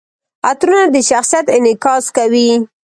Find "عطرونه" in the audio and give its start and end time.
0.49-0.83